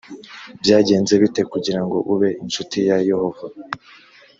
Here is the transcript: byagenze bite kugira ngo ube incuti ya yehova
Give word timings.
byagenze 0.61 1.13
bite 1.21 1.41
kugira 1.51 1.79
ngo 1.85 1.97
ube 2.13 2.29
incuti 2.41 2.77
ya 2.89 2.97
yehova 3.09 3.45